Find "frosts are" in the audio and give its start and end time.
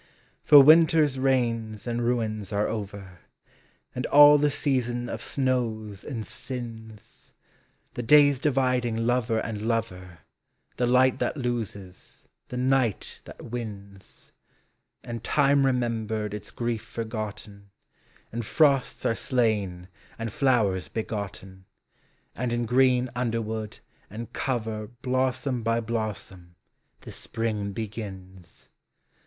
18.43-19.13